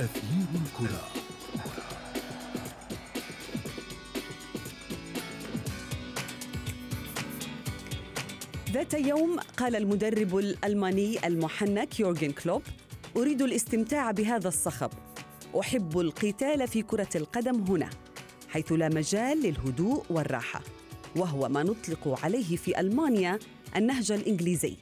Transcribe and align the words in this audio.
أثير 0.00 0.46
الكرة. 0.54 1.08
ذات 8.72 8.94
يوم 8.94 9.38
قال 9.56 9.76
المدرب 9.76 10.38
الألماني 10.38 11.26
المحنك 11.26 12.00
يورجن 12.00 12.30
كلوب 12.30 12.62
أريد 13.16 13.42
الاستمتاع 13.42 14.10
بهذا 14.10 14.48
الصخب. 14.48 14.90
أحب 15.60 15.98
القتال 15.98 16.68
في 16.68 16.82
كرة 16.82 17.08
القدم 17.14 17.62
هنا 17.62 17.90
حيث 18.48 18.72
لا 18.72 18.88
مجال 18.88 19.42
للهدوء 19.42 20.04
والراحة. 20.10 20.62
وهو 21.16 21.48
ما 21.48 21.62
نطلق 21.62 22.24
عليه 22.24 22.56
في 22.56 22.80
ألمانيا 22.80 23.38
النهج 23.76 24.12
الإنجليزي. 24.12 24.76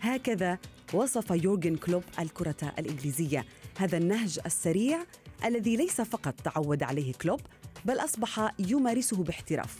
هكذا 0.00 0.58
وصف 0.94 1.30
يورجن 1.30 1.76
كلوب 1.76 2.02
الكرة 2.18 2.74
الإنجليزية. 2.78 3.44
هذا 3.78 3.98
النهج 3.98 4.38
السريع 4.46 4.98
الذي 5.44 5.76
ليس 5.76 6.00
فقط 6.00 6.34
تعود 6.40 6.82
عليه 6.82 7.12
كلوب 7.12 7.40
بل 7.84 8.04
أصبح 8.04 8.52
يمارسه 8.58 9.16
باحتراف. 9.16 9.78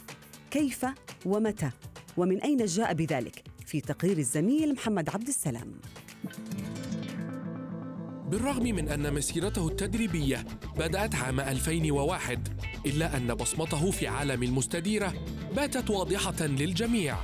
كيف 0.50 0.86
ومتى؟ 1.26 1.70
ومن 2.16 2.42
أين 2.42 2.64
جاء 2.64 2.92
بذلك؟ 2.92 3.44
في 3.66 3.80
تقرير 3.80 4.18
الزميل 4.18 4.72
محمد 4.72 5.10
عبد 5.10 5.28
السلام. 5.28 5.80
بالرغم 8.30 8.62
من 8.62 8.88
أن 8.88 9.14
مسيرته 9.14 9.68
التدريبية 9.68 10.44
بدأت 10.76 11.14
عام 11.14 11.40
2001 11.40 12.48
إلا 12.86 13.16
أن 13.16 13.34
بصمته 13.34 13.90
في 13.90 14.06
عالم 14.06 14.42
المستديرة 14.42 15.14
باتت 15.56 15.90
واضحة 15.90 16.46
للجميع 16.46 17.16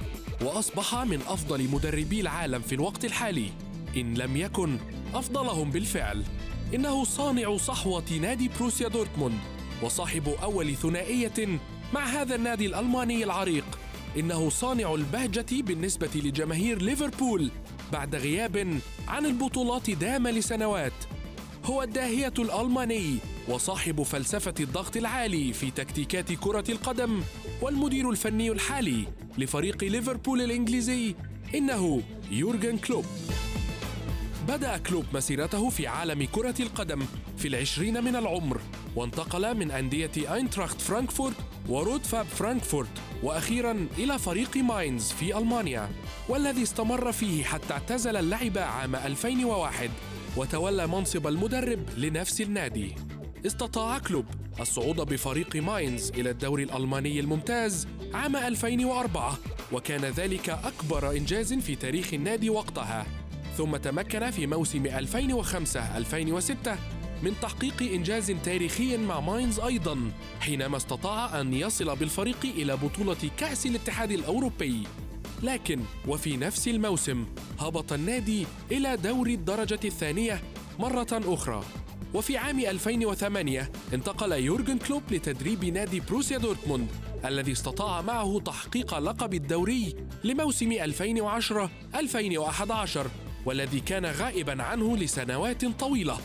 وأصبح 0.43 0.95
من 0.95 1.21
أفضل 1.21 1.69
مدربي 1.71 2.21
العالم 2.21 2.63
في 2.63 2.75
الوقت 2.75 3.05
الحالي 3.05 3.51
إن 3.97 4.15
لم 4.15 4.37
يكن 4.37 4.79
أفضلهم 5.15 5.71
بالفعل. 5.71 6.25
إنه 6.75 7.05
صانع 7.05 7.57
صحوة 7.57 8.13
نادي 8.21 8.51
بروسيا 8.59 8.89
دورتموند 8.89 9.39
وصاحب 9.83 10.29
أول 10.43 10.77
ثنائية 10.77 11.61
مع 11.93 12.07
هذا 12.07 12.35
النادي 12.35 12.67
الألماني 12.67 13.25
العريق. 13.25 13.65
إنه 14.19 14.49
صانع 14.49 14.95
البهجة 14.95 15.47
بالنسبة 15.63 16.11
لجماهير 16.15 16.83
ليفربول 16.83 17.51
بعد 17.93 18.15
غياب 18.15 18.81
عن 19.09 19.27
البطولات 19.27 19.91
دام 19.91 20.29
لسنوات. 20.29 20.93
هو 21.65 21.83
الداهية 21.83 22.33
الألماني 22.39 23.19
وصاحب 23.49 24.03
فلسفة 24.03 24.55
الضغط 24.61 24.97
العالي 24.97 25.53
في 25.53 25.71
تكتيكات 25.71 26.33
كرة 26.33 26.65
القدم 26.69 27.23
والمدير 27.63 28.11
الفني 28.11 28.51
الحالي 28.51 29.05
لفريق 29.39 29.85
ليفربول 29.85 30.43
الإنجليزي 30.43 31.15
إنه 31.55 32.03
يورجن 32.31 32.79
كلوب. 32.79 33.05
بدأ 34.49 34.77
كلوب 34.79 35.05
مسيرته 35.15 35.69
في 35.71 35.87
عالم 35.87 36.25
كرة 36.33 36.55
القدم 36.61 37.03
في 37.37 37.49
العشرين 37.49 38.05
من 38.05 38.17
العمر 38.17 38.61
وانتقل 38.97 39.57
من 39.57 39.71
أندية 39.71 40.35
أينتراخت 40.35 40.81
فرانكفورت 40.81 41.35
وروت 41.69 42.02
فايس 42.02 42.27
فرانكفورت 42.27 42.89
وأخيرا 43.23 43.87
إلى 43.99 44.19
فريق 44.19 44.57
ماينز 44.57 45.13
في 45.13 45.39
ألمانيا 45.39 45.91
والذي 46.29 46.63
استمر 46.63 47.13
فيه 47.13 47.45
حتى 47.45 47.73
اعتزل 47.73 48.17
اللعب 48.17 48.59
عام 48.59 48.97
2001 48.97 49.91
وتولى 50.37 50.87
منصب 50.87 51.27
المدرب 51.27 51.79
لنفس 51.97 52.41
النادي. 52.41 52.95
استطاع 53.47 53.99
كلوب 53.99 54.27
الصعود 54.61 54.97
بفريق 54.97 55.57
ماينز 55.57 56.11
إلى 56.11 56.31
الدوري 56.31 56.63
الألماني 56.63 57.21
الممتاز 57.21 57.89
عام 58.15 58.37
2004 58.37 59.39
وكان 59.73 60.05
ذلك 60.05 60.49
أكبر 60.49 61.11
إنجاز 61.11 61.55
في 61.55 61.77
تاريخ 61.77 62.15
النادي 62.15 62.51
وقتها. 62.51 63.07
ثم 63.57 63.77
تمكن 63.77 64.31
في 64.31 64.47
موسم 64.47 64.85
2005-2006 64.85 66.69
من 67.23 67.35
تحقيق 67.43 67.83
إنجاز 67.83 68.33
تاريخي 68.45 68.97
مع 68.97 69.21
ماينز 69.21 69.61
أيضا 69.61 70.11
حينما 70.41 70.77
استطاع 70.77 71.41
أن 71.41 71.55
يصل 71.55 71.97
بالفريق 71.97 72.39
إلى 72.45 72.77
بطولة 72.77 73.31
كأس 73.37 73.67
الاتحاد 73.67 74.11
الأوروبي. 74.11 74.83
لكن 75.43 75.81
وفي 76.09 76.37
نفس 76.37 76.69
الموسم 76.69 77.27
هبط 77.59 77.93
النادي 77.93 78.47
إلى 78.73 78.97
دوري 78.97 79.35
الدرجة 79.35 79.81
الثانية 79.85 80.43
مرة 80.79 81.07
أخرى. 81.13 81.65
وفي 82.15 82.37
عام 82.37 82.61
2008 82.61 83.71
انتقل 83.95 84.33
يورجن 84.33 84.79
كلوب 84.79 85.03
لتدريب 85.11 85.65
نادي 85.65 86.01
بروسيا 86.01 86.39
دورتموند 86.39 86.89
الذي 87.25 87.53
استطاع 87.53 88.03
معه 88.03 88.41
تحقيق 88.45 88.99
لقب 88.99 89.35
الدوري 89.35 89.95
لموسم 90.25 90.73
2010-2011 90.73 90.85
والذي 93.47 93.81
كان 93.81 94.07
غائبا 94.07 94.63
عنه 94.63 94.97
لسنوات 94.97 95.65
طويلة. 95.65 96.19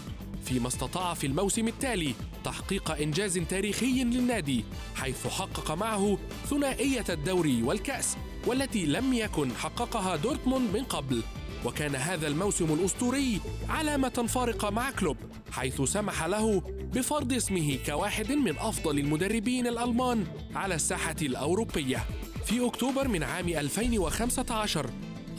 فيما 0.46 0.68
استطاع 0.68 1.14
في 1.14 1.28
الموسم 1.28 1.68
التالي 1.68 2.14
تحقيق 2.44 2.92
إنجاز 2.92 3.38
تاريخي 3.38 4.04
للنادي 4.04 4.64
حيث 4.96 5.28
حقق 5.28 5.72
معه 5.72 6.18
ثنائية 6.50 7.06
الدوري 7.10 7.64
والكأس 7.64 8.18
والتي 8.48 8.86
لم 8.86 9.14
يكن 9.14 9.52
حققها 9.52 10.16
دورتموند 10.16 10.74
من 10.74 10.84
قبل. 10.84 11.22
وكان 11.66 11.96
هذا 11.96 12.28
الموسم 12.28 12.74
الأسطوري 12.74 13.40
علامة 13.70 14.10
فارقة 14.10 14.70
مع 14.70 14.92
كلوب 14.92 15.18
حيث 15.52 15.82
سمح 15.82 16.24
له 16.26 16.62
بفرض 16.94 17.34
اسمه 17.34 17.78
كواحد 17.86 18.32
من 18.32 18.58
أفضل 18.58 19.00
المدربين 19.00 19.68
الألمان 19.68 20.26
على 20.56 20.76
الساحة 20.76 21.16
الأوروبية. 21.22 22.06
في 22.46 22.66
أكتوبر 22.66 23.08
من 23.08 23.24
عام 23.24 23.50
2015 23.50 24.90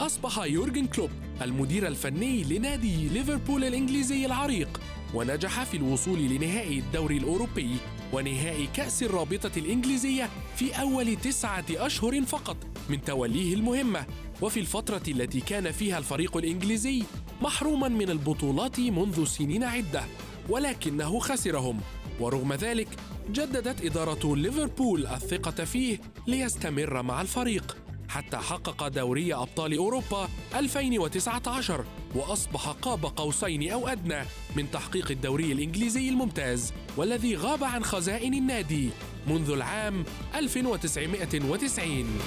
أصبح 0.00 0.38
يورجن 0.38 0.86
كلوب 0.86 1.10
المدير 1.42 1.86
الفني 1.86 2.44
لنادي 2.44 3.08
ليفربول 3.08 3.64
الإنجليزي 3.64 4.26
العريق 4.26 4.80
ونجح 5.14 5.64
في 5.64 5.76
الوصول 5.76 6.18
لنهائي 6.18 6.78
الدوري 6.78 7.16
الأوروبي 7.16 7.76
ونهائي 8.12 8.68
كأس 8.74 9.02
الرابطة 9.02 9.50
الإنجليزية 9.56 10.28
في 10.56 10.80
أول 10.80 11.16
تسعة 11.16 11.64
أشهر 11.70 12.22
فقط 12.22 12.56
من 12.88 13.04
توليه 13.04 13.54
المهمة. 13.54 14.06
وفي 14.42 14.60
الفترة 14.60 15.02
التي 15.08 15.40
كان 15.40 15.72
فيها 15.72 15.98
الفريق 15.98 16.36
الإنجليزي 16.36 17.02
محروما 17.42 17.88
من 17.88 18.10
البطولات 18.10 18.80
منذ 18.80 19.24
سنين 19.24 19.64
عدة 19.64 20.04
ولكنه 20.48 21.18
خسرهم. 21.18 21.80
ورغم 22.20 22.52
ذلك 22.52 22.88
جددت 23.30 23.84
إدارة 23.84 24.36
ليفربول 24.36 25.06
الثقة 25.06 25.64
فيه 25.64 26.00
ليستمر 26.26 27.02
مع 27.02 27.20
الفريق. 27.20 27.76
حتى 28.10 28.36
حقق 28.36 28.88
دوري 28.88 29.34
أبطال 29.34 29.76
أوروبا 29.76 30.28
2019 30.56 31.84
وأصبح 32.14 32.68
قاب 32.68 33.04
قوسين 33.04 33.70
أو 33.70 33.88
أدنى 33.88 34.22
من 34.56 34.70
تحقيق 34.70 35.10
الدوري 35.10 35.52
الإنجليزي 35.52 36.08
الممتاز 36.08 36.72
والذي 36.96 37.36
غاب 37.36 37.64
عن 37.64 37.84
خزائن 37.84 38.34
النادي 38.34 38.90
منذ 39.26 39.50
العام 39.50 40.04
1990 40.34 42.20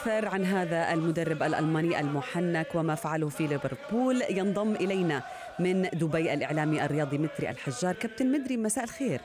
أكثر 0.00 0.28
عن 0.28 0.44
هذا 0.44 0.92
المدرب 0.92 1.42
الألماني 1.42 2.00
المحنك 2.00 2.74
وما 2.74 2.94
فعله 2.94 3.28
في 3.28 3.46
ليفربول. 3.46 4.22
ينضم 4.30 4.74
إلينا 4.74 5.22
من 5.58 5.82
دبي 5.82 6.34
الإعلامي 6.34 6.84
الرياضي 6.84 7.18
متري 7.18 7.50
الحجار. 7.50 7.94
كابتن 7.94 8.32
مدري 8.32 8.56
مساء 8.56 8.84
الخير. 8.84 9.20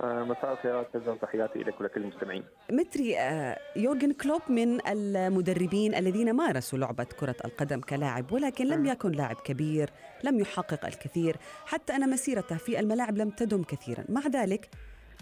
آه، 0.00 0.24
مساء 0.24 0.86
جزيلا 0.94 1.16
تحياتي 1.22 1.58
لك 1.58 1.80
ولكل 1.80 2.00
المستمعين. 2.00 2.44
متري 2.70 3.18
آه، 3.18 3.58
يورجن 3.76 4.12
كلوب 4.12 4.40
من 4.48 4.86
المدربين 4.88 5.94
الذين 5.94 6.32
مارسوا 6.32 6.78
لعبة 6.78 7.06
كرة 7.20 7.36
القدم 7.44 7.80
كلاعب 7.80 8.32
ولكن 8.32 8.66
لم 8.66 8.86
يكن 8.86 9.10
لاعب 9.10 9.36
كبير 9.36 9.90
لم 10.24 10.40
يحقق 10.40 10.86
الكثير. 10.86 11.36
حتى 11.66 11.96
أن 11.96 12.10
مسيرته 12.10 12.56
في 12.56 12.80
الملاعب 12.80 13.18
لم 13.18 13.30
تدم 13.30 13.62
كثيرا. 13.62 14.04
مع 14.08 14.22
ذلك 14.26 14.68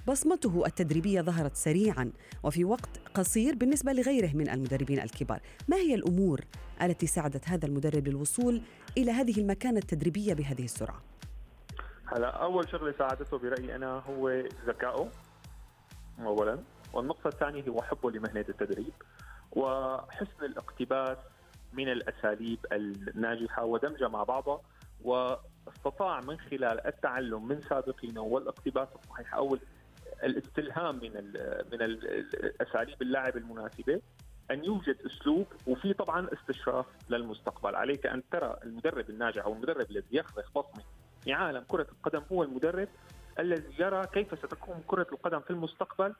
بصمته 0.08 0.66
التدريبية 0.66 1.20
ظهرت 1.20 1.56
سريعا 1.56 2.12
وفي 2.42 2.64
وقت 2.64 2.98
قصير 3.14 3.54
بالنسبة 3.54 3.92
لغيره 3.92 4.30
من 4.34 4.50
المدربين 4.50 5.00
الكبار 5.00 5.40
ما 5.68 5.76
هي 5.76 5.94
الأمور 5.94 6.40
التي 6.82 7.06
ساعدت 7.06 7.48
هذا 7.48 7.66
المدرب 7.66 8.08
للوصول 8.08 8.62
إلى 8.98 9.10
هذه 9.10 9.40
المكانة 9.40 9.78
التدريبية 9.78 10.34
بهذه 10.34 10.64
السرعة؟ 10.64 11.02
هلا 12.06 12.28
أول 12.28 12.70
شغلة 12.70 12.94
ساعدته 12.98 13.38
برأيي 13.38 13.76
أنا 13.76 14.02
هو 14.08 14.28
ذكائه 14.66 15.10
اولا 16.20 16.58
والنقطة 16.92 17.28
الثانية 17.28 17.68
هو 17.68 17.82
حبه 17.82 18.10
لمهنة 18.10 18.44
التدريب 18.48 18.92
وحسن 19.52 20.44
الاقتباس 20.44 21.18
من 21.72 21.88
الأساليب 21.88 22.58
الناجحة 22.72 23.64
ودمجها 23.64 24.08
مع 24.08 24.22
بعضها 24.22 24.60
واستطاع 25.04 26.20
من 26.20 26.38
خلال 26.38 26.86
التعلم 26.86 27.48
من 27.48 27.60
سابقينه 27.60 28.20
والاقتباس 28.20 28.88
الصحيح 29.02 29.34
أو 29.34 29.58
الاستلهام 30.24 30.96
من 30.96 31.16
ال 31.16 31.64
من 31.72 31.82
الأساليب 31.82 33.02
اللعب 33.02 33.36
المناسبة 33.36 34.00
أن 34.50 34.64
يوجد 34.64 34.96
أسلوب 35.06 35.46
وفي 35.66 35.92
طبعا 35.92 36.28
استشراف 36.32 36.86
للمستقبل، 37.10 37.74
عليك 37.74 38.06
أن 38.06 38.22
ترى 38.30 38.56
المدرب 38.64 39.10
الناجح 39.10 39.44
أو 39.44 39.52
المدرب 39.52 39.90
الذي 39.90 40.06
يخلق 40.12 40.50
بصمه 40.50 40.84
في 41.24 41.32
عالم 41.32 41.64
كرة 41.68 41.86
القدم 41.92 42.22
هو 42.32 42.42
المدرب 42.42 42.88
الذي 43.38 43.74
يرى 43.78 44.06
كيف 44.06 44.38
ستكون 44.38 44.82
كرة 44.86 45.06
القدم 45.12 45.40
في 45.40 45.50
المستقبل 45.50 46.14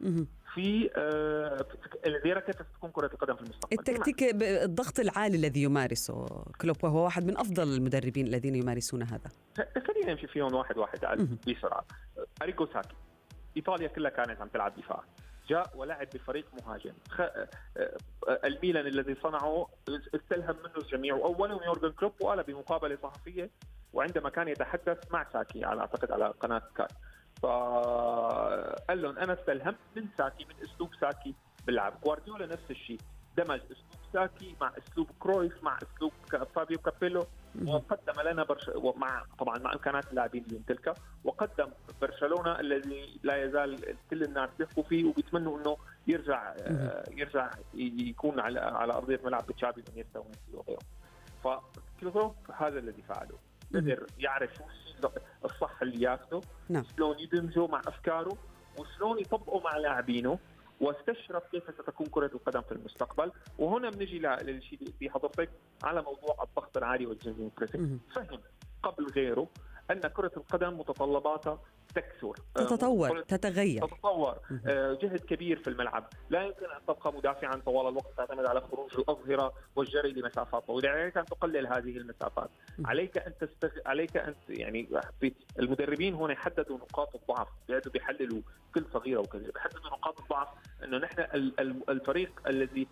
في 0.55 0.91
آه 0.97 1.67
الذي 2.07 2.29
يرى 2.29 2.41
كيف 2.41 2.55
ستكون 2.55 2.91
كرة 2.91 3.11
القدم 3.13 3.35
في 3.35 3.43
المستقبل. 3.43 3.79
التكتيك 3.79 4.43
الضغط 4.43 5.01
العالي 5.01 5.37
الذي 5.37 5.63
يمارسه 5.63 6.45
كلوب 6.61 6.85
وهو 6.85 7.05
واحد 7.05 7.25
من 7.25 7.39
أفضل 7.39 7.75
المدربين 7.75 8.27
الذين 8.27 8.55
يمارسون 8.55 9.03
هذا. 9.03 9.31
خلينا 9.57 10.13
نمشي 10.13 10.27
فيهم 10.27 10.55
واحد 10.55 10.79
واحد 10.79 10.99
بسرعة. 11.49 11.85
أريغو 12.43 12.67
ساكي. 12.67 12.95
إيطاليا 13.57 13.89
كلها 13.89 14.11
كانت 14.11 14.41
عم 14.41 14.49
تلعب 14.49 14.77
دفاع. 14.77 15.05
جاء 15.49 15.71
ولعب 15.77 16.07
بفريق 16.15 16.47
مهاجم. 16.63 16.93
خ... 17.09 17.21
آه، 17.21 17.49
آه، 17.77 17.97
الميلان 18.45 18.87
الذي 18.87 19.17
صنعه 19.23 19.69
استلهم 20.15 20.57
منه 20.57 20.77
الجميع. 20.77 21.15
واولهم 21.15 21.63
يورجن 21.63 21.93
كلوب 21.93 22.13
وقال 22.21 22.43
بمقابلة 22.43 22.99
صحفية 23.03 23.51
وعندما 23.93 24.31
كان 24.31 24.49
يتحدث 24.49 25.13
مع 25.13 25.27
ساكي 25.33 25.65
على 25.65 25.81
أعتقد 25.81 26.13
على 26.13 26.29
قناة 26.41 26.63
سكاي 26.75 26.89
فقال 27.43 29.03
لهم 29.03 29.19
أنا 29.19 29.33
استلهمت 29.33 29.79
من 29.97 30.07
ساكي 30.19 30.45
من 30.45 30.55
أسلوب 30.65 30.91
ساكي 31.01 31.35
باللعب. 31.67 32.01
جوارديولا 32.05 32.47
نفس 32.47 32.71
الشيء. 32.71 32.99
دمج 33.41 33.61
أسلوب 33.61 34.01
ساكي 34.13 34.57
مع 34.61 34.73
أسلوب 34.79 35.11
كرويف 35.21 35.63
مع 35.63 35.79
أسلوب 35.83 36.13
فابيو 36.55 36.79
كابيلو 36.79 37.27
وقدم 37.67 38.21
لنا 38.21 38.45
برش... 38.45 38.71
مع 38.97 39.25
طبعا 39.39 39.59
مع 39.59 39.73
امكانات 39.73 40.11
اللاعبين 40.11 40.45
اللي 40.45 40.61
تلك. 40.67 40.95
وقدم 41.25 41.71
برشلونة 42.01 42.61
الذي 42.61 43.21
لا 43.23 43.45
يزال 43.45 43.97
كل 44.11 44.23
الناس 44.23 44.51
بيحكوا 44.59 44.83
فيه 44.83 45.05
وبيتمنوا 45.05 45.59
إنه 45.59 45.77
يرجع 46.07 46.55
يرجع 47.11 47.51
يكون 47.75 48.41
على 48.41 48.61
على 48.61 48.93
أرضية 48.93 49.21
ملعب 49.25 49.47
بتشابي 49.47 49.83
بنيستا 49.83 50.19
وميسي 50.19 50.53
وغيره. 50.55 50.81
فكلوب 51.45 52.35
هذا 52.57 52.79
الذي 52.79 53.03
فعله. 53.03 53.39
قدر 53.75 54.07
يعرف 54.19 54.55
شو 54.55 54.65
الصح 55.45 55.83
اللي 55.83 56.03
ياخذه 56.03 56.41
نعم. 56.69 56.85
شلون 56.97 57.19
يدمجه 57.19 57.67
مع 57.67 57.81
أفكاره 57.87 58.39
وشلون 58.79 59.19
يطبقه 59.19 59.61
مع 59.61 59.77
لاعبينه. 59.77 60.39
واستشرف 60.81 61.43
كيف 61.51 61.75
ستكون 61.75 62.07
كرة 62.07 62.31
القدم 62.35 62.61
في 62.61 62.73
المستقبل. 62.73 63.33
وهنا 63.59 63.91
بنجي 63.91 64.19
للشيء 64.19 64.79
اللي 64.83 65.11
حضرتك 65.11 65.51
على 65.83 66.03
موضوع 66.03 66.37
الضغط 66.43 66.77
العالي 66.77 67.07
والجنزين 67.07 67.51
فهم 68.15 68.41
قبل 68.83 69.07
غيره 69.07 69.49
أن 69.91 70.01
كرة 70.01 70.33
القدم 70.37 70.79
متطلباتها 70.79 71.59
تكثر 71.95 72.35
آه، 72.57 72.61
تتطور 72.61 73.21
تتغير. 73.21 73.87
تتطور. 73.87 74.39
آه، 74.67 74.99
جهد 75.03 75.21
كبير 75.21 75.59
في 75.59 75.71
الملعب. 75.71 76.09
لا 76.31 76.43
يمكن 76.43 76.65
أن 76.65 76.87
تبقى 76.89 77.13
مدافعا 77.13 77.57
طوال 77.57 77.89
الوقت 77.89 78.17
تعتمد 78.17 78.47
على 78.47 78.61
خروج 78.61 78.91
الأظهرة 78.99 79.53
والجري 79.77 80.13
لمسافات 80.13 80.67
طويلة. 80.67 80.89
عليك 80.89 81.17
ان 81.17 81.25
تقلل 81.25 81.67
هذه 81.67 81.97
المسافات. 81.97 82.51
عليك 82.85 83.19
أن 83.19 83.33
تستغ... 83.41 83.71
عليك 83.87 84.17
أن 84.17 84.35
يعني 84.49 84.89
المدربين 85.59 86.15
هنا 86.15 86.33
يحددوا 86.33 86.79
نقاط 86.79 87.15
الضعف 87.15 87.49
بيحللوا 87.93 88.41
كل 88.75 88.85
صغيرة 88.93 89.21
وكبيرة. 89.21 89.53
بيحددوا 89.53 89.91
نقاط 89.91 90.21
الضعف 90.21 90.49
أنه 90.85 90.99
نحن 90.99 91.21
الفريق 91.89 92.31
الذي 92.47 92.87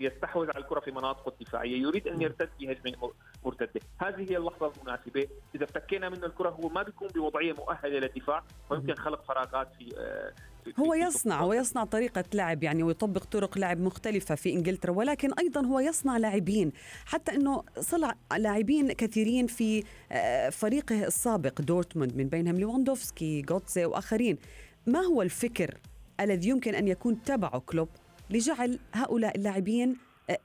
يستحوذ 0.00 0.50
على 0.50 0.64
الكرة 0.64 0.80
في 0.80 0.90
مناطق 0.90 1.28
الدفاعية 1.28 1.82
يريد 1.82 2.08
أن 2.08 2.22
يرتد 2.22 2.48
في 2.58 2.72
هجمه 2.72 3.12
مرتدة. 3.44 3.80
هذه 3.98 4.32
هي 4.32 4.36
اللحظة 4.36 4.72
المناسبة. 4.76 5.28
إذا 5.54 5.64
افتكينا 5.64 6.08
من 6.08 6.24
الكرة 6.24 6.50
هو 6.50 6.68
ما 6.68 6.82
بيكون 6.82 7.08
بوضعية 7.08 7.52
مؤهلة 7.52 7.98
للدفاع. 7.98 8.39
ويمكن 8.70 8.94
خلق 8.94 9.24
فراغات 9.24 9.68
في 9.78 9.94
آه، 9.98 10.32
هو 10.78 10.94
يصنع 10.94 11.42
ويصنع 11.42 11.84
طريقة 11.84 12.24
لعب 12.34 12.62
يعني 12.62 12.82
ويطبق 12.82 13.24
طرق 13.24 13.58
لعب 13.58 13.80
مختلفة 13.80 14.34
في 14.34 14.52
إنجلترا 14.52 14.90
ولكن 14.90 15.32
أيضا 15.32 15.66
هو 15.66 15.80
يصنع 15.80 16.16
لاعبين. 16.16 16.72
حتى 17.06 17.32
إنه 17.32 17.64
صنع 17.78 18.14
لاعبين 18.36 18.92
كثيرين 18.92 19.46
في 19.46 19.84
آه، 20.12 20.48
فريقه 20.48 21.06
السابق 21.06 21.60
دورتموند 21.60 22.16
من 22.16 22.28
بينهم 22.28 22.56
ليواندوفسكي 22.56 23.42
جوتزي 23.42 23.84
وآخرين. 23.84 24.38
ما 24.86 25.00
هو 25.00 25.22
الفكر 25.22 25.78
الذي 26.20 26.48
يمكن 26.48 26.74
أن 26.74 26.88
يكون 26.88 27.22
تبعه 27.22 27.58
كلوب 27.58 27.88
لجعل 28.30 28.78
هؤلاء 28.92 29.36
اللاعبين 29.36 29.96
آه، 30.30 30.38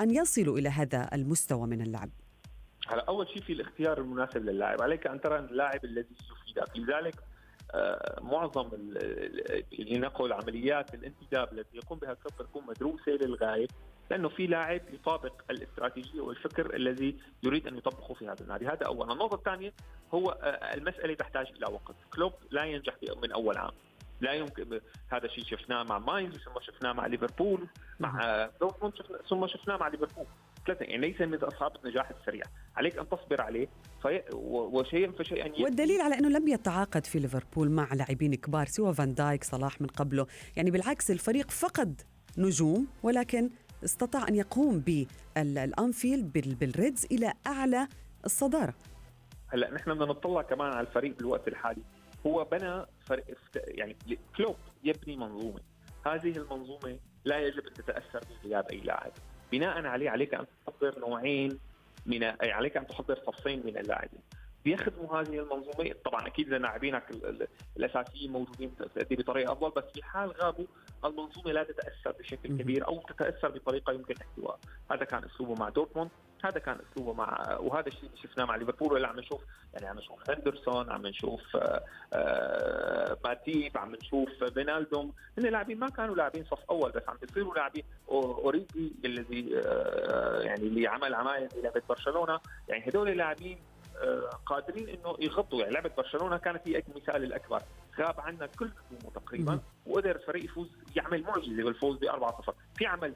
أن 0.00 0.10
يصلوا 0.10 0.58
إلى 0.58 0.68
هذا 0.68 1.10
المستوى 1.12 1.66
من 1.66 1.82
اللعب؟ 1.82 2.10
هلا 2.88 3.04
أول 3.08 3.28
شيء 3.28 3.42
في 3.42 3.52
الاختيار 3.52 3.98
المناسب 3.98 4.44
للاعب. 4.44 4.82
عليك 4.82 5.06
أن 5.06 5.20
ترى 5.20 5.38
اللاعب 5.38 5.84
الذي 5.84 6.08
يفيدك 6.10 6.76
لذلك 6.76 7.29
معظم 8.20 8.68
لنقل 9.78 10.32
عمليات 10.32 10.94
الانتداب 10.94 11.52
التي 11.52 11.76
يقوم 11.76 11.98
بها 11.98 12.14
كلوب 12.14 12.48
تكون 12.48 12.66
مدروسة 12.66 13.12
للغاية 13.12 13.66
لأنه 14.10 14.28
في 14.28 14.46
لاعب 14.46 14.80
يطابق 14.92 15.32
الاستراتيجية 15.50 16.20
والفكر 16.20 16.76
الذي 16.76 17.16
يريد 17.42 17.66
أن 17.66 17.76
يطبقه 17.76 18.14
في 18.14 18.28
هذا 18.28 18.40
النادي، 18.40 18.66
هذا 18.66 18.86
اولا، 18.86 19.12
النقطة 19.12 19.34
الثانية 19.34 19.72
هو 20.14 20.30
آه، 20.30 20.74
المسألة 20.74 21.14
تحتاج 21.14 21.46
إلى 21.56 21.66
وقت، 21.72 21.94
كلوب 22.14 22.32
لا 22.50 22.64
ينجح 22.64 22.94
من 23.22 23.32
أول 23.32 23.58
عام، 23.58 23.72
لا 24.20 24.32
يمكن 24.32 24.80
هذا 25.08 25.26
الشيء 25.26 25.44
شفناه 25.44 25.82
مع 25.82 25.98
ماينز 25.98 26.36
ثم 26.36 26.60
شفناه 26.60 26.92
مع 26.92 27.06
ليفربول 27.06 27.66
مع 28.00 28.24
آه، 28.24 28.50
دورتموند 28.60 28.94
ثم 29.28 29.46
شفناه 29.46 29.76
مع 29.76 29.88
ليفربول. 29.88 30.26
ثلاثة 30.70 30.84
يعني 30.84 31.08
ليس 31.08 31.20
من 31.20 31.34
أصحاب 31.34 31.72
النجاح 31.84 32.10
السريع. 32.10 32.42
عليك 32.76 32.98
أن 32.98 33.08
تصبر 33.08 33.42
عليه 33.42 33.68
في 34.02 34.22
وشيئا 34.32 35.12
فشيئا 35.12 35.62
والدليل 35.62 36.00
على 36.00 36.18
أنه 36.18 36.28
لم 36.28 36.48
يتعاقد 36.48 37.06
في 37.06 37.18
ليفربول 37.18 37.70
مع 37.70 37.94
لاعبين 37.94 38.34
كبار 38.34 38.66
سوى 38.66 38.94
فان 38.94 39.14
دايك 39.14 39.44
صلاح 39.44 39.80
من 39.80 39.86
قبله. 39.86 40.26
يعني 40.56 40.70
بالعكس 40.70 41.10
الفريق 41.10 41.50
فقد 41.50 42.00
نجوم 42.38 42.86
ولكن 43.02 43.50
استطاع 43.84 44.28
أن 44.28 44.34
يقوم 44.34 44.78
بالأنفيلد 44.78 46.56
بالريدز 46.60 47.06
إلى 47.12 47.32
أعلى 47.46 47.88
الصدارة. 48.24 48.74
هلا 49.48 49.74
نحن 49.74 49.94
بدنا 49.94 50.06
نطلع 50.06 50.42
كمان 50.42 50.72
على 50.72 50.86
الفريق 50.86 51.16
بالوقت 51.16 51.48
الحالي. 51.48 51.82
هو 52.26 52.44
بنى 52.44 52.86
فريق 53.00 53.24
يعني 53.54 53.96
كلوب 54.36 54.56
يبني 54.84 55.16
منظومة. 55.16 55.60
هذه 56.06 56.36
المنظومة 56.36 56.98
لا 57.24 57.38
يجب 57.38 57.66
أن 57.66 57.72
تتأثر 57.74 58.20
بغياب 58.44 58.66
أي 58.72 58.80
لاعب. 58.80 59.12
بناء 59.52 59.86
عليه 59.86 60.10
عليك 60.10 60.34
أن 60.34 60.46
تحضر 60.66 60.98
نوعين 60.98 61.58
من 62.06 62.24
عليك 62.42 62.76
أن 62.76 62.86
تحضر 62.86 63.18
صفين 63.26 63.66
من 63.66 63.78
اللاعبين. 63.78 64.20
بيخدموا 64.64 65.20
هذه 65.20 65.38
المنظومة 65.38 65.94
طبعا 66.04 66.26
أكيد 66.26 66.46
اذا 66.46 66.58
لاعبينك 66.58 67.04
الأساسيين 67.76 68.32
موجودين 68.32 68.74
تأتي 68.94 69.16
بطريقة 69.16 69.52
أفضل 69.52 69.70
بس 69.70 69.84
في 69.94 70.02
حال 70.02 70.30
غابوا 70.30 70.66
المنظومة 71.04 71.52
لا 71.52 71.62
تتأثر 71.64 72.12
بشكل 72.18 72.48
كبير 72.48 72.86
أو 72.86 73.02
تتأثر 73.02 73.48
بطريقة 73.48 73.92
يمكن 73.92 74.14
احتوائها 74.20 74.58
هذا 74.90 75.04
كان 75.04 75.24
أسلوبه 75.24 75.54
مع 75.54 75.68
دورتموند 75.68 76.10
هذا 76.44 76.58
كان 76.58 76.78
أسلوبه 76.92 77.12
مع 77.12 77.56
وهذا 77.60 77.86
الشيء 77.88 78.04
اللي 78.04 78.16
شفناه 78.16 78.44
مع 78.44 78.56
ليفربول 78.56 78.96
اللي 78.96 79.08
عم 79.08 79.18
نشوف 79.18 79.40
يعني 79.74 79.86
عم 79.86 79.98
نشوف 79.98 80.30
هندرسون 80.30 80.90
عم 80.90 81.06
نشوف 81.06 81.56
آه، 83.48 83.50
آه، 83.50 83.56
ماتيب 83.56 83.78
عم 83.78 83.94
نشوف 83.94 84.44
بينالدوم. 84.54 85.12
هن 85.38 85.44
لاعبين 85.44 85.78
ما 85.78 85.88
كانوا 85.88 86.14
لاعبين 86.14 86.44
صف 86.44 86.64
أول 86.70 86.90
بس 86.90 87.02
عم 87.08 87.16
بيصيروا 87.22 87.54
لاعبين. 87.54 87.84
أوريجي 88.08 88.92
الذي 89.04 89.60
آه، 89.64 90.40
يعني 90.40 90.62
اللي 90.62 90.86
عمل 90.86 91.14
عمايل 91.14 91.48
بلعبه 91.48 91.82
برشلونة. 91.88 92.40
يعني 92.68 92.88
هدول 92.88 93.10
لاعبين 93.10 93.58
قادرين 94.46 94.88
إنه 94.88 95.16
يغطوا. 95.20 95.60
يعني 95.60 95.72
لعبة 95.72 95.90
برشلونة 95.96 96.36
كانت 96.36 96.68
هي 96.68 96.82
المثال 96.88 97.24
الأكبر. 97.24 97.62
غاب 98.00 98.20
عنا 98.20 98.46
كل 98.46 98.64
هجومه 98.64 99.14
تقريبا. 99.14 99.60
وقدر 99.86 100.16
الفريق 100.16 100.44
يفوز 100.44 100.68
يعمل 100.96 101.22
معجزة 101.22 101.64
بالفوز 101.64 101.98
ب 101.98 102.04
4 102.04 102.42
0 102.42 102.54
في 102.76 102.86
عمل 102.86 103.14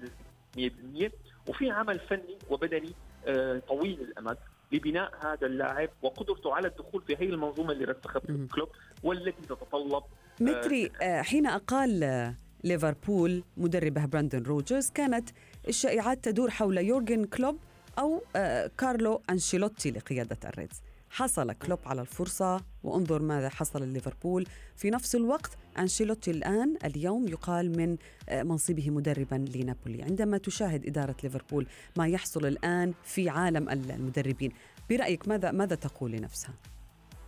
100% 0.56 1.12
وفي 1.48 1.70
عمل 1.70 1.98
فني 1.98 2.38
وبدني 2.50 2.92
آه، 3.26 3.58
طويل 3.58 4.00
الأمد. 4.00 4.36
لبناء 4.72 5.12
هذا 5.26 5.46
اللاعب 5.46 5.88
وقدرته 6.02 6.54
على 6.54 6.68
الدخول 6.68 7.02
في 7.06 7.16
هي 7.16 7.26
المنظومة 7.26 7.72
اللي 7.72 7.84
رسختها 7.84 8.46
كلوب 8.54 8.68
والتي 9.02 9.42
تتطلب 9.42 9.92
آه، 9.92 10.04
متري 10.40 10.90
آه، 11.02 11.22
حين 11.22 11.46
أقال 11.46 12.34
ليفربول 12.64 13.44
مدربه 13.56 14.06
براندن 14.06 14.42
رودجرز 14.42 14.90
كانت 14.90 15.30
الشائعات 15.68 16.24
تدور 16.24 16.50
حول 16.50 16.78
يورجن 16.78 17.24
كلوب 17.24 17.58
أو 17.98 18.22
كارلو 18.78 19.22
أنشيلوتي 19.30 19.90
لقيادة 19.90 20.38
الريدز. 20.44 20.82
حصل 21.14 21.52
كلوب 21.52 21.78
على 21.86 22.00
الفرصة 22.00 22.60
وانظر 22.84 23.22
ماذا 23.22 23.48
حصل 23.48 23.82
لليفربول. 23.82 24.46
في 24.76 24.90
نفس 24.90 25.14
الوقت 25.14 25.58
أنشيلوتي 25.78 26.30
الآن 26.30 26.76
اليوم 26.84 27.28
يقال 27.28 27.78
من 27.78 27.96
آه، 28.28 28.42
منصبه 28.42 28.90
مدربا 28.90 29.44
لنابولي. 29.54 30.02
عندما 30.02 30.38
تشاهد 30.38 30.86
إدارة 30.86 31.16
ليفربول 31.24 31.66
ما 31.96 32.08
يحصل 32.08 32.46
الآن 32.46 32.94
في 33.04 33.28
عالم 33.28 33.68
المدربين 33.68 34.52
برأيك 34.90 35.28
ماذا 35.28 35.50
ماذا 35.50 35.76
تقول 35.76 36.10
لنفسها؟ 36.10 36.54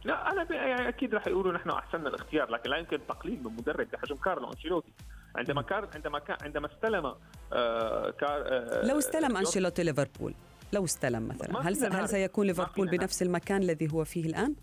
لا 0.05 0.33
أنا 0.33 0.53
يعني 0.53 0.89
أكيد 0.89 1.15
راح 1.15 1.27
يقولوا 1.27 1.53
نحن 1.53 1.71
أحسننا 1.71 2.09
الاختيار 2.09 2.51
لكن 2.51 2.71
لا 2.71 2.77
يمكن 2.77 2.99
تقليل 3.09 3.39
من 3.45 3.57
مدرب 3.57 3.89
بحجم 3.93 4.17
كارلو 4.17 4.53
أنشيلوتي. 4.53 4.93
عندما 5.37 5.63
كان 5.63 5.89
عندما 5.95 6.19
كان 6.19 6.37
عندما 6.43 6.67
استلم 6.73 7.07
آه 7.53 8.11
كار 8.11 8.43
آه 8.47 8.87
لو 8.87 8.99
استلم 8.99 9.37
أنشيلوتي 9.37 9.83
ليفربول 9.83 10.35
لو 10.73 10.85
استلم 10.85 11.29
مثلا. 11.29 11.69
هل 11.69 11.95
هل 11.95 12.09
سيكون 12.09 12.47
ليفربول 12.47 12.89
بنفس 12.89 13.23
المكان 13.23 13.63
الذي 13.63 13.93
هو 13.93 14.05
فيه 14.05 14.27
الآن؟ 14.27 14.55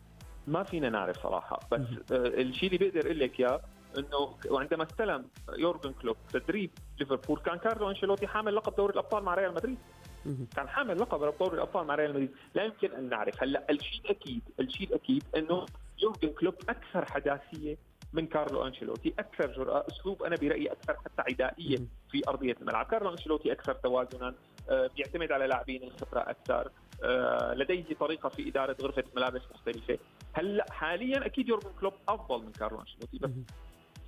ما 0.48 0.64
فينا 0.64 0.90
نعرف 0.90 1.24
صراحة. 1.24 1.60
بس 1.72 1.82
آه 2.12 2.28
الشيء 2.28 2.74
اللي 2.74 2.90
بقدر 2.90 3.06
أقول 3.06 3.20
لك 3.20 3.40
إياه 3.40 3.62
إنه 3.98 4.36
وعندما 4.50 4.84
استلم 4.84 5.26
يورجن 5.58 5.94
كلوب 6.02 6.18
تدريب 6.34 6.72
ليفربول 7.00 7.40
كان 7.40 7.58
كارلو 7.58 7.90
أنشيلوتي 7.90 8.28
حامل 8.28 8.56
لقب 8.56 8.76
دوري 8.76 8.94
الأبطال 8.94 9.24
مع 9.24 9.36
ريال 9.36 9.54
مدريد. 9.54 9.78
كان 10.56 10.68
حامل 10.68 11.00
لقب 11.00 11.38
دوري 11.40 11.56
الأبطال 11.56 11.88
مع 11.88 11.96
ريال 11.96 12.10
مدريد. 12.10 12.32
لا 12.56 12.64
يمكن 12.64 12.92
أن 12.92 13.10
نعرف. 13.10 13.44
هلأ 13.44 13.66
الشيء 13.70 14.02
الأكيد 14.06 14.42
الشيء 14.60 14.88
الأكيد 14.88 15.24
إنه 15.38 15.66
يورجن 16.04 16.30
كلوب 16.30 16.56
أكثر 16.70 17.06
حداثية 17.06 17.78
من 18.14 18.28
كارلو 18.28 18.68
أنشيلوتي 18.68 19.14
أكثر 19.20 19.52
جرأة 19.52 19.86
أسلوب 19.92 20.24
أنا 20.24 20.36
برأيي 20.36 20.72
أكثر 20.72 20.94
حتى 20.94 21.22
عدائية. 21.32 21.78
في 22.14 22.22
أرضية 22.28 22.56
الملعب. 22.62 22.86
كارلو 22.86 23.10
أنشيلوتي 23.12 23.52
أكثر 23.52 23.74
توازنا 23.74 24.36
آه، 24.70 24.90
بيعتمد 24.96 25.32
على 25.32 25.48
لاعبين 25.48 25.84
الخبرة 25.84 26.20
أكثر 26.20 26.72
آه، 27.04 27.54
لديه 27.54 27.96
طريقة 28.00 28.30
في 28.30 28.50
إدارة 28.50 28.78
غرفة 28.82 29.04
ملابس 29.16 29.42
مختلفة. 29.54 29.98
هلأ 30.34 30.66
حاليا 30.72 31.26
أكيد 31.26 31.50
يورجن 31.50 31.70
كلوب 31.80 31.94
أفضل 32.10 32.46
من 32.46 32.52
كارلو 32.52 32.80
أنشيلوتي 32.82 33.18
بس 33.18 33.30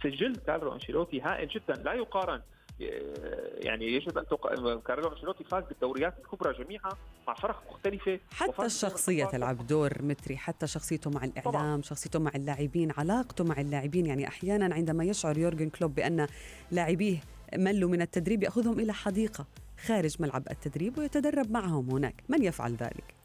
سجل 0.03 0.35
كارلو 0.35 0.73
أنشيلوتي 0.73 1.21
هائل 1.21 1.47
جدا. 1.47 1.73
لا 1.73 1.93
يقارن 1.93 2.41
يعني 2.79 3.85
يجب 3.85 4.17
أن 4.17 4.25
تق... 4.25 4.47
كارلو 4.79 5.11
أنشيلوتي 5.11 5.43
فاز 5.43 5.63
بالدوريات 5.63 6.13
الكبرى 6.19 6.63
جميعها 6.63 6.97
مع 7.27 7.33
فرق 7.33 7.63
مختلفة. 7.71 8.19
حتى 8.31 8.65
الشخصيه 8.65 9.25
تلعب 9.25 9.67
دور 9.67 10.01
متري 10.01 10.37
حتى 10.37 10.67
شخصيته 10.67 11.09
مع 11.09 11.23
الإعلام 11.23 11.51
طبعا. 11.51 11.81
شخصيته 11.81 12.19
مع 12.19 12.31
اللاعبين 12.35 12.91
علاقته 12.97 13.43
مع 13.43 13.61
اللاعبين. 13.61 14.05
يعني 14.05 14.27
أحيانا 14.27 14.75
عندما 14.75 15.03
يشعر 15.03 15.37
يورجن 15.37 15.69
كلوب 15.69 15.95
بأن 15.95 16.27
لاعبيه 16.71 17.17
ملوا 17.57 17.89
من 17.89 18.01
التدريب 18.01 18.43
يأخذهم 18.43 18.79
إلى 18.79 18.93
حديقة 18.93 19.45
خارج 19.85 20.21
ملعب 20.21 20.43
التدريب 20.51 20.97
ويتدرب 20.97 21.51
معهم 21.51 21.89
هناك. 21.89 22.23
من 22.29 22.43
يفعل 22.43 22.75
ذلك؟ 22.75 23.15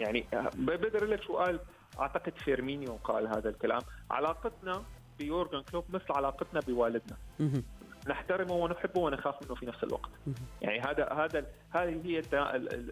يعني 0.00 0.26
بقدر 0.54 1.04
لك 1.04 1.22
شو 1.22 1.36
قال 1.36 1.60
أعتقد 2.00 2.32
فيرمينيو 2.38 2.96
قال 3.04 3.26
هذا 3.26 3.48
الكلام. 3.48 3.80
علاقتنا 4.10 4.82
بيورجن 5.18 5.62
كلوب 5.62 5.84
مثل 5.88 6.04
علاقتنا 6.10 6.60
بوالدنا. 6.60 7.16
نحترمه 8.08 8.52
ونحبه 8.52 9.00
ونخاف 9.00 9.42
منه 9.42 9.54
في 9.54 9.66
نفس 9.66 9.84
الوقت. 9.84 10.10
يعني 10.62 10.80
هذا 10.80 11.08
هذا 11.12 11.46
هذه 11.70 12.00
هي 12.04 12.22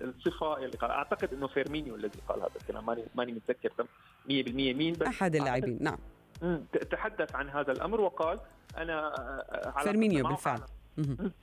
الصفة 0.02 0.56
اللي 0.56 0.76
قال. 0.76 0.90
أعتقد 0.90 1.34
إنه 1.34 1.46
فيرمينيو 1.48 1.94
الذي 1.94 2.18
قال 2.28 2.40
هذا 2.40 2.56
الكلام. 2.60 2.86
ماني 2.86 3.04
ماني 3.14 3.32
متذكر 3.32 3.72
100% 3.78 3.86
مين 4.74 4.92
بس 4.92 5.06
أحد 5.06 5.36
اللاعبين. 5.36 5.78
نعم. 5.80 5.98
تحدث 6.90 7.34
عن 7.34 7.48
هذا 7.48 7.72
الأمر 7.72 8.00
وقال 8.00 8.40
أنا 8.76 9.12
فيرمينيو 9.82 10.28
بالفعل. 10.28 10.60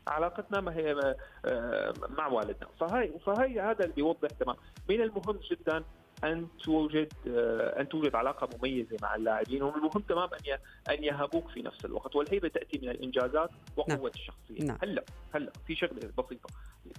علاقتنا 0.07 0.61
ما 0.61 0.75
هي 0.75 1.15
آه، 1.45 1.93
مع 2.17 2.27
والدنا. 2.27 2.69
فهي 2.79 3.11
فهي 3.25 3.61
هذا 3.61 3.83
اللي 3.83 3.95
بيوضح 3.95 4.29
تمام 4.29 4.55
من 4.89 5.01
المهم 5.01 5.39
جدا 5.51 5.83
أن 6.23 6.47
توجد 6.63 7.13
آه، 7.27 7.81
أن 7.81 7.89
توجد 7.89 8.15
علاقة 8.15 8.49
مميزة 8.57 8.97
مع 9.01 9.15
اللاعبين 9.15 9.63
ومن 9.63 9.75
المهم 9.75 10.01
تمام 10.09 10.29
أن 10.33 10.57
أن 10.93 11.03
يهابوك 11.03 11.49
في 11.49 11.61
نفس 11.61 11.85
الوقت. 11.85 12.15
والهيبة 12.15 12.47
تأتي 12.47 12.79
من 12.83 12.89
الإنجازات 12.89 13.49
وقوة 13.77 13.95
نعم. 13.97 14.05
الشخصية. 14.07 14.63
نعم. 14.65 14.77
هلأ 14.83 15.03
هلأ 15.35 15.51
في 15.67 15.75
شغلة 15.75 16.11
بسيطة. 16.17 16.49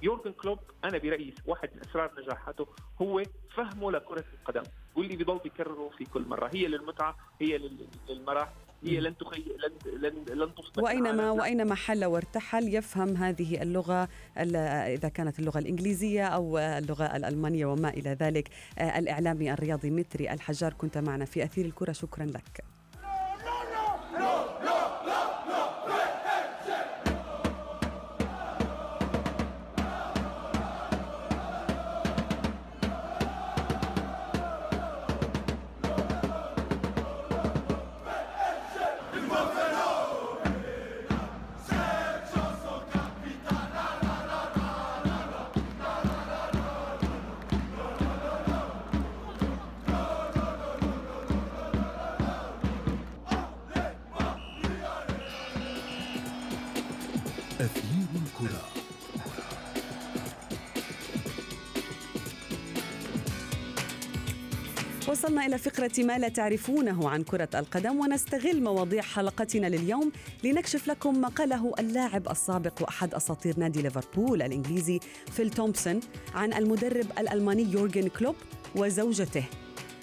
يورجن 0.02 0.32
كلوب 0.32 0.58
أنا 0.84 0.98
برأيي 0.98 1.34
واحد 1.46 1.70
من 1.74 1.80
أسرار 1.80 2.10
نجاحاته 2.18 2.66
هو 3.02 3.22
فهمه 3.54 3.90
لكرة 3.92 4.24
القدم 4.40 4.62
واللي 4.96 5.16
بيضل 5.16 5.38
بيكرره 5.38 5.90
في 5.98 6.04
كل 6.04 6.22
مرة. 6.28 6.50
هي 6.54 6.66
للمتعة 6.66 7.16
هي 7.40 7.60
للمرح 8.08 8.52
هي 8.84 9.00
لن 9.00 9.16
تخي 9.16 9.40
لن 9.40 10.00
لن, 10.00 10.38
لن 10.38 10.54
تصبح 10.54 10.78
وأينما 10.84 11.30
وأينما 11.30 11.74
حل 11.74 12.04
وارتحل 12.04 12.74
يفهم 12.74 13.16
هذه 13.16 13.62
اللغة 13.62 14.08
إذا 14.36 15.08
كانت 15.08 15.38
اللغة 15.38 15.58
الإنجليزية 15.58 16.26
أو 16.26 16.58
اللغة 16.58 17.16
الألمانية 17.16 17.66
وما 17.66 17.88
إلى 17.88 18.10
ذلك. 18.10 18.48
آه، 18.78 18.98
الإعلامي 18.98 19.52
الرياضي 19.52 19.90
متري 19.90 20.32
الحجار 20.32 20.72
كنت 20.72 20.98
معنا 20.98 21.24
في 21.24 21.44
أثير 21.44 21.66
الكرة 21.66 21.92
شكرا 21.92 22.24
لك. 22.24 22.64
وصلنا 65.18 65.46
إلى 65.46 65.58
فقرة 65.58 65.90
ما 65.98 66.18
لا 66.18 66.28
تعرفونه 66.28 67.08
عن 67.08 67.22
كرة 67.22 67.48
القدم 67.54 68.00
ونستغل 68.00 68.62
مواضيع 68.62 69.02
حلقتنا 69.02 69.66
لليوم 69.66 70.12
لنكشف 70.44 70.88
لكم 70.88 71.20
ما 71.20 71.28
قاله 71.28 71.74
اللاعب 71.78 72.28
السابق 72.28 72.82
وأحد 72.82 73.14
أساطير 73.14 73.58
نادي 73.58 73.82
ليفربول 73.82 74.42
الإنجليزي 74.42 75.00
فيل 75.32 75.50
تومسون 75.50 76.00
عن 76.34 76.52
المدرب 76.52 77.06
الألماني 77.18 77.62
يورجن 77.62 78.08
كلوب 78.08 78.34
وزوجته. 78.76 79.44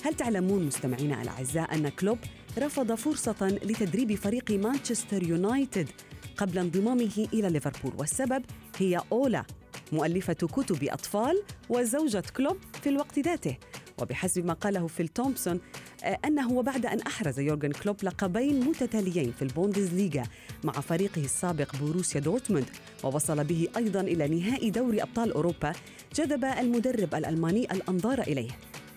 هل 0.03 0.13
تعلمون 0.13 0.63
مستمعينا 0.65 1.21
الأعزاء 1.21 1.75
أن 1.75 1.89
كلوب 1.89 2.17
رفض 2.57 2.93
فرصة 2.93 3.59
لتدريب 3.63 4.15
فريق 4.15 4.51
مانشستر 4.51 5.23
يونايتد 5.23 5.89
قبل 6.37 6.57
انضمامه 6.57 7.27
إلى 7.33 7.49
ليفربول 7.49 7.93
والسبب 7.97 8.43
هي 8.77 9.01
أولا 9.11 9.43
مؤلفة 9.91 10.33
كتب 10.33 10.83
أطفال 10.83 11.43
وزوجة 11.69 12.23
كلوب 12.37 12.57
في 12.83 12.89
الوقت 12.89 13.19
ذاته. 13.19 13.57
وبحسب 14.01 14.45
ما 14.45 14.53
قاله 14.53 14.87
فيل 14.87 15.07
تومسون 15.07 15.59
آه، 16.03 16.19
أنه 16.25 16.51
وبعد 16.51 16.85
أن 16.85 16.99
أحرز 17.01 17.39
يورجن 17.39 17.71
كلوب 17.71 17.97
لقبين 18.03 18.59
متتاليين 18.59 19.31
في 19.31 19.41
البوندسليغا 19.41 20.23
مع 20.63 20.73
فريقه 20.73 21.23
السابق 21.23 21.75
بوروسيا 21.75 22.19
دورتموند 22.21 22.65
ووصل 23.03 23.43
به 23.43 23.67
أيضا 23.77 24.01
إلى 24.01 24.27
نهائي 24.27 24.69
دوري 24.69 25.01
أبطال 25.03 25.31
أوروبا 25.31 25.73
جذب 26.15 26.45
المدرب 26.45 27.15
الألماني 27.15 27.71
الأنظار 27.71 28.21
إليه. 28.21 28.49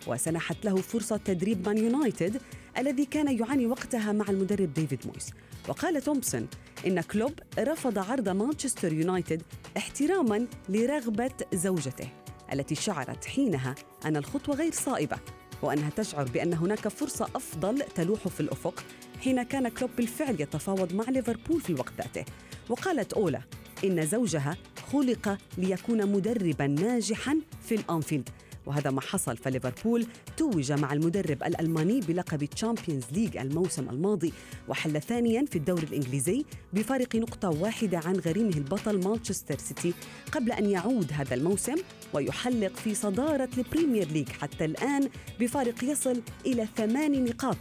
وسنحت 0.06 0.64
له 0.64 0.76
فرصة 0.76 1.16
تدريب 1.16 1.68
مان 1.68 1.78
يونايتد 1.78 2.40
الذي 2.78 3.04
كان 3.04 3.38
يعاني 3.38 3.66
وقتها 3.66 4.12
مع 4.12 4.24
المدرب 4.28 4.74
ديفيد 4.74 5.06
مويس. 5.06 5.30
وقال 5.68 6.02
تومسون 6.02 6.46
إن 6.86 7.00
كلوب 7.00 7.32
رفض 7.58 7.98
عرض 7.98 8.28
مانشستر 8.28 8.92
يونايتد 8.92 9.42
احتراما 9.76 10.46
لرغبة 10.68 11.30
زوجته. 11.54 12.08
التي 12.52 12.74
شعرت 12.74 13.24
حينها 13.24 13.74
أن 14.04 14.16
الخطوة 14.16 14.54
غير 14.54 14.72
صائبة 14.72 15.16
وأنها 15.62 15.90
تشعر 15.90 16.24
بأن 16.24 16.54
هناك 16.54 16.88
فرصة 16.88 17.28
أفضل 17.34 17.82
تلوح 17.94 18.28
في 18.28 18.40
الأفق 18.40 18.84
حين 19.20 19.42
كان 19.42 19.68
كلوب 19.68 19.90
بالفعل 19.96 20.40
يتفاوض 20.40 20.94
مع 20.94 21.04
ليفربول 21.04 21.60
في 21.60 21.70
الوقت 21.70 21.92
ذاته. 21.98 22.24
وقالت 22.68 23.12
أولا 23.12 23.40
إن 23.84 24.06
زوجها 24.06 24.56
خلق 24.92 25.38
ليكون 25.58 26.12
مدربا 26.12 26.66
ناجحا 26.66 27.40
في 27.62 27.74
الأنفيلد. 27.74 28.28
وهذا 28.68 28.90
ما 28.90 29.00
حصل 29.00 29.36
فليفربول 29.36 30.06
توج 30.36 30.72
مع 30.72 30.92
المدرب 30.92 31.42
الألماني 31.42 32.00
بلقب 32.00 32.44
تشامبيونز 32.44 33.04
ليج 33.12 33.36
الموسم 33.36 33.88
الماضي 33.90 34.32
وحل 34.68 35.02
ثانيا 35.02 35.44
في 35.44 35.56
الدوري 35.56 35.82
الإنجليزي 35.82 36.44
بفارق 36.72 37.16
نقطة 37.16 37.48
واحدة 37.48 37.98
عن 37.98 38.16
غريمه 38.16 38.56
البطل 38.56 39.04
مانشستر 39.04 39.58
سيتي 39.58 39.94
قبل 40.32 40.52
أن 40.52 40.70
يعود 40.70 41.12
هذا 41.12 41.34
الموسم 41.34 41.76
ويحلق 42.12 42.76
في 42.76 42.94
صدارة 42.94 43.48
البريمير 43.58 44.08
ليج 44.08 44.28
حتى 44.28 44.64
الآن 44.64 45.08
بفارق 45.40 45.84
يصل 45.84 46.22
إلى 46.46 46.68
ثمان 46.76 47.24
نقاط. 47.24 47.56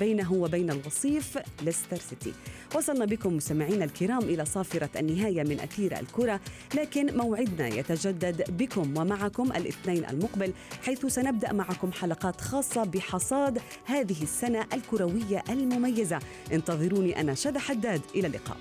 بينه 0.00 0.32
وبين 0.32 0.70
الوصيف 0.70 1.38
ليستر 1.62 1.96
سيتي. 1.96 2.32
وصلنا 2.74 3.04
بكم 3.04 3.36
مستمعينا 3.36 3.84
الكرام 3.84 4.18
إلى 4.18 4.44
صافرة 4.44 4.90
النهاية 4.96 5.42
من 5.42 5.60
أثير 5.60 5.98
الكرة 6.00 6.40
لكن 6.74 7.16
موعدنا 7.16 7.68
يتجدد 7.68 8.56
بكم 8.58 8.96
ومعكم 8.96 9.52
الاثنين 9.52 10.04
المقبل 10.04 10.52
حيث 10.84 11.06
سنبدأ 11.06 11.52
معكم 11.52 11.92
حلقات 11.92 12.40
خاصة 12.40 12.84
بحصاد 12.84 13.58
هذه 13.84 14.22
السنة 14.22 14.66
الكروية 14.72 15.44
المميزة. 15.48 16.18
انتظروني 16.52 17.20
أنا 17.20 17.34
شذى 17.34 17.58
حداد 17.58 18.00
إلى 18.14 18.26
اللقاء. 18.26 18.56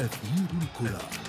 أثير 0.00 0.46
الكرة. 0.62 1.23